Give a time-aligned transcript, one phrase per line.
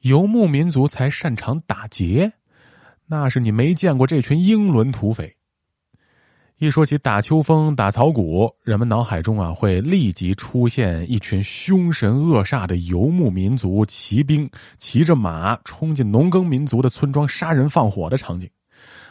[0.00, 2.32] 游牧民族才擅长打劫，
[3.06, 5.34] 那是你没见过这群英伦土匪。
[6.58, 18.50] 一说起打秋风、打草谷，人们脑海中啊会立即出现一群凶神恶煞的游牧民族骑兵，骑着马冲进农耕民族的村庄杀人放火的场景。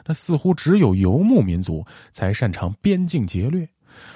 [0.06, 3.68] 那似乎只有游牧民族才擅长边境劫掠。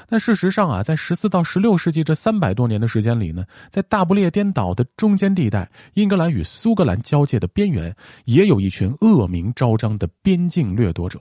[0.08, 11.20] 但事实上啊，在十四到十六世纪这三百多年的时间里呢，在大不列颠岛的中间地带，英格兰与苏格兰交界的边缘，也有一群恶名昭彰的边境掠夺者。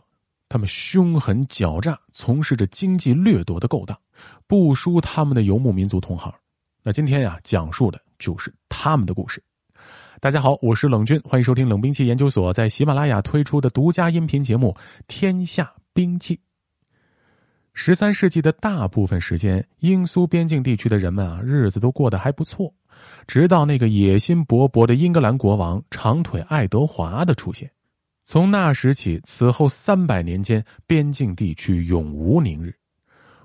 [0.49, 3.97] 他们凶狠狡诈，从事着经济掠夺的勾当，
[4.49, 6.35] 不输他们的游牧民族同行。
[6.83, 9.41] 那今天呀，讲述的就是他们的故事。
[10.19, 16.37] 大家好，我是冷军，欢迎收听冷兵器研究所在喜马拉雅推出的独家音频节目《天下兵器》。
[17.73, 22.73] 十三世纪的大部分时间，英苏边境地区的人们啊，日子都过得还不错，
[23.27, 27.71] 直到那个野心勃勃的英格兰国王长腿爱德华的出现。
[28.25, 32.75] 从那时起，此后三百年间，边境地区永无宁日。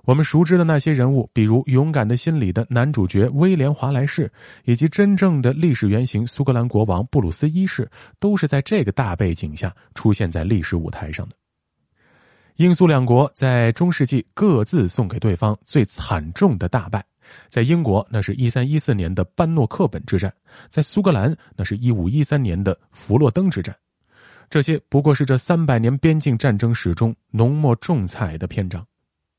[0.04, 4.32] 我们熟知的那些人物，比如《勇敢的心》里的男主角威廉·华莱士，
[4.66, 7.90] 以及真正的历史原型苏格兰国王布鲁斯一世，
[8.20, 11.36] 都是在这个大背景下出现在历史舞台上的。
[12.58, 17.04] 英苏两国在中世纪各自送给对方最惨重的大败，
[17.50, 20.34] 在英国那是一三一四年的班诺克本之战，
[20.70, 23.76] 在苏格兰那是一五一三年的弗洛登之战。
[24.50, 28.88] 这些不过是这三百年边境战争史中浓墨重彩的篇章，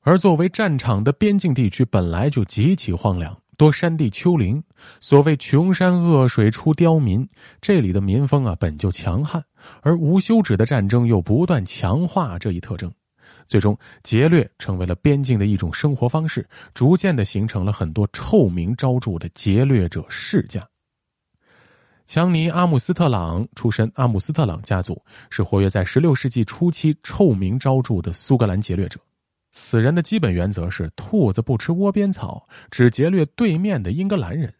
[0.02, 4.62] 而作为战场的边境地区本来就极其荒凉，多山地丘陵。
[5.00, 7.26] 所谓“穷山恶水出刁民”，
[7.62, 9.42] 这里的民风啊本就强悍，
[9.80, 12.92] 而无休止的战争又不断强化这一特征，
[13.46, 20.66] 最终劫掠成为了边境的一种生活方式，逐渐的形成了很多臭名昭著的劫掠者世家。
[22.04, 29.00] 强尼·阿姆斯特朗出身阿姆斯特朗家族，是活跃在16世纪初期、臭名昭著的苏格兰劫掠者。
[29.50, 34.52] 此人的基本原则是：兔子不吃窝边草，只劫掠对面的英格兰人。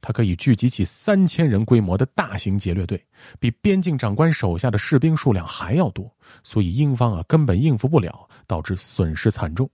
[0.00, 3.04] 他可以聚集起三千人规模的大型劫掠队，
[3.38, 6.10] 比边境长官手下的士兵数量还要多，
[6.42, 9.68] 所以英方啊根本应付不了，导致损失惨重。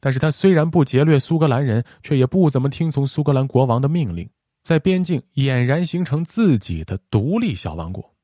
[0.00, 4.28] 但是他虽然不劫掠苏格兰人，却也不怎么听从苏格兰国王的命令。
[4.62, 8.14] 在边境俨然形成自己的独立小王国。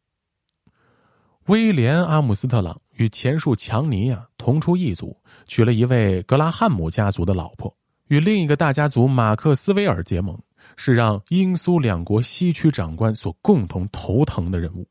[1.47, 5.17] 威廉·阿姆斯特朗与前述强尼啊同出一族，
[5.49, 7.75] 娶了一位格拉汉姆家族的老婆，
[8.07, 10.39] 与另一个大家族马克斯威尔结盟，
[10.79, 14.89] 是让英苏两国西区长官所共同头疼的人物。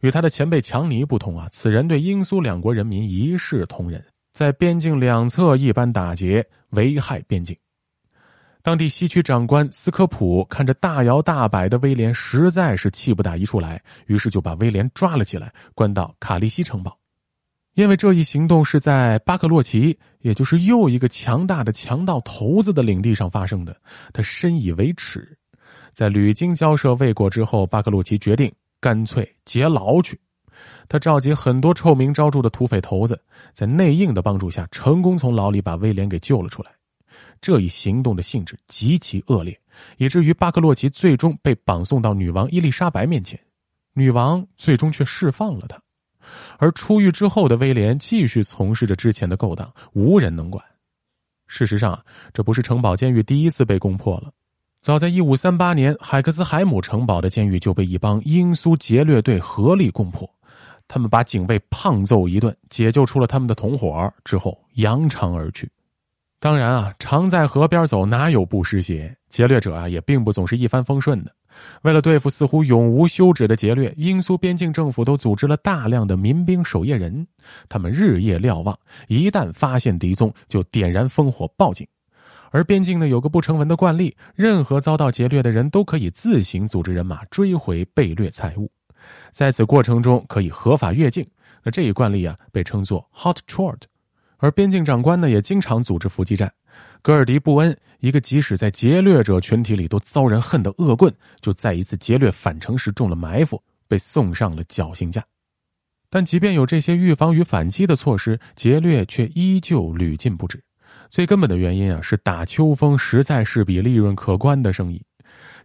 [0.00, 7.56] 与他的前辈强尼不同啊，此人对英苏两国人民一视同仁，在边境两侧一般打劫，危害边境。
[8.62, 16.99] 当地西区长官斯科普看着大摇大摆的威廉，实在是气不打一处来，于是就把威廉抓了起来，关到卡利西城堡。
[17.80, 23.74] 因为这一行动是在巴克洛奇，也就是又一个强大的强盗头子的领地上发生的，
[24.12, 25.34] 他深以为耻。
[25.94, 28.52] 在屡经交涉未果之后，巴克洛奇决定
[28.82, 30.20] 干脆劫牢去。
[30.90, 33.18] 他召集很多臭名昭著的土匪头子，
[33.54, 36.70] 在内应的帮助下，成功从牢里把威廉给救了出来。
[37.40, 39.58] 这一行动的性质极其恶劣，
[39.96, 43.40] 以至于巴克洛奇最终被绑送到女王伊丽莎白面前，
[43.94, 45.80] 女王最终却释放了他。
[46.58, 50.64] 而出狱之后的威廉继续从事着之前的勾当，无人能管。
[51.46, 52.00] 事实上，
[52.32, 54.30] 这不是城堡监狱第一次被攻破了，
[54.82, 60.28] 早在一五三八年，海克斯海姆城堡的监狱就被一帮英苏劫掠队合力攻破，
[60.86, 65.68] 他们把警卫胖揍一顿，解救出了他们的同伙之后，扬长而去。
[66.38, 69.14] 当然啊，常在河边走，哪有不湿鞋？
[69.28, 71.34] 劫掠者啊，也并不总是一帆风顺的。
[71.82, 77.26] 为了对付似乎永无休止的劫掠，英苏边境政府都组织了大量的民兵守夜人，
[77.68, 78.78] 他们日夜瞭望，
[79.08, 81.86] 一旦发现敌踪，就点燃烽火报警。
[82.50, 88.70] 而边境呢，有个不成文的惯例：任何遭到劫掠的人都可以自行组织人马追回被掠财物，
[89.32, 91.24] 在此过程中可以合法越境。
[91.62, 93.82] 那这一惯例啊，被称作 “hot trot”。
[94.38, 96.52] 而边境长官呢，也经常组织伏击战。
[97.02, 105.24] 戈尔迪布恩，一个即使在劫掠者群体里都遭人恨的恶棍，就在一次劫掠返程时中了埋伏，被送上了绞刑架。
[106.10, 110.62] 但即便有这些预防与反击的措施，劫掠却依旧屡禁不止。
[111.08, 115.02] 最根本的原因啊，是打秋风实在是笔利润可观的生意。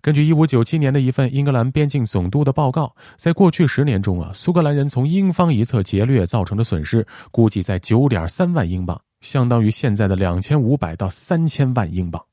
[0.01, 12.23] 根据一五九七年的一份英格兰边境总督的报告，在过去十年中啊，苏格兰人从英方一侧劫掠造成的损失，估计在九点三万英镑，相当于现在的两千五百到三千万英镑。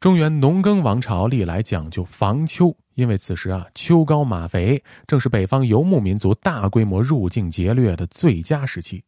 [0.00, 9.02] 中原农耕王朝历来讲究防秋，因为此时啊秋高马肥，正是北方游牧民族大规模入境劫掠的最佳时期。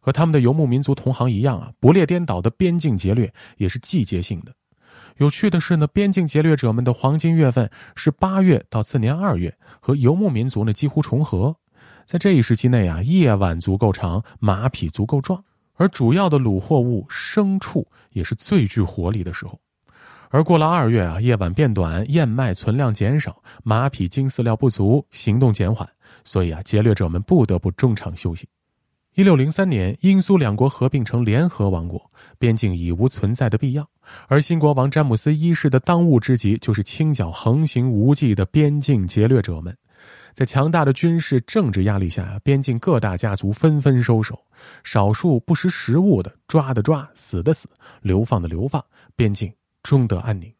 [0.00, 4.52] 和他们的游牧民族同行一样啊，不列颠岛的边境劫掠也是季节性的。
[5.18, 11.54] 有趣的是呢，边境劫掠者们的黄金月份是八月到次年二月，和游牧民族呢几乎重合。
[12.06, 15.42] 在这一时期内啊，夜晚足够长，马匹足够壮，
[15.74, 19.58] 而主要的掳货物牲畜也是最具活力的时候。
[20.30, 25.88] 而过了二月啊，夜晚变短，燕麦存量减少，马匹精饲料不足，行动减缓，
[26.24, 28.48] 所以啊，劫掠者们不得不中场休息。
[29.14, 33.88] 一六零三年，英苏两国合并成联合王国，边境已无存在的必要。
[34.26, 39.76] 而新国王詹姆斯一世的当务之急就是清剿横行无忌的边境劫掠者们。
[40.34, 44.38] 在强大的军事政治压力下，边境各大家族纷纷收手，
[44.82, 47.68] 少数不识时务的抓的抓，死的死，
[48.02, 48.84] 流放的流放，
[49.14, 49.52] 边境
[49.82, 50.52] 终得安宁。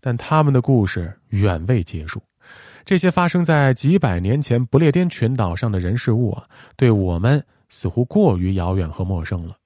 [0.00, 2.20] 但他们的故事远未结束。
[2.84, 6.44] 这些发生在几百年前不列颠群岛上的人事物啊，
[6.76, 9.56] 对我们似乎过于遥远和陌生了。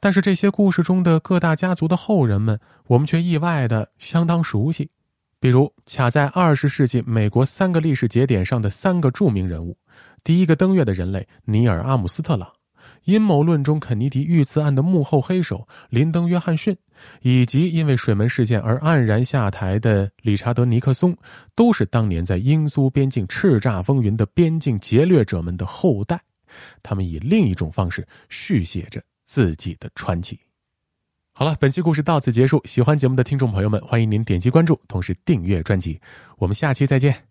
[0.00, 2.58] 但是这些故事中的各大家族的后人们，
[2.88, 4.90] 我们却意外的相当熟悉。
[5.40, 9.76] 比如，卡在二十世纪美国三个历史节点上的三个著名人物：
[10.24, 12.50] 第一个登月的人类尼尔·阿姆斯特朗。
[13.04, 16.76] 阴谋论中肯尼迪遇刺案的幕后黑手林登·约翰逊，
[17.22, 21.16] 以及因为水门事件而黯然下台的理查德·尼克松，
[21.54, 26.20] 都是当年在英苏边境叱咤风云的边境劫掠者们的后代。
[26.82, 30.38] 他们以另一种方式续写着自己的传奇。
[31.38, 32.60] 好了，本期故事到此结束。
[32.64, 36.00] 喜欢节目的听众朋友们，欢迎您点击关注，同时订阅专辑。
[36.36, 37.27] 我们下期再见。